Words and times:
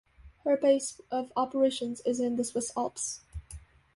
Her 0.45 0.57
base 0.57 0.99
of 1.11 1.31
operations 1.35 2.01
is 2.07 2.19
in 2.19 2.35
the 2.35 2.43
Swiss 2.43 2.71
Alps. 2.75 3.21